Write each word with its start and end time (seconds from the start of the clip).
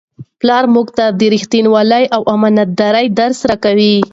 پلار 0.39 0.63
موږ 0.73 0.87
ته 0.97 1.05
د 1.19 1.21
رښتینولۍ 1.33 2.03
او 2.15 2.21
امانتدارۍ 2.35 3.05
درس 3.19 3.39
راکوي. 3.49 3.95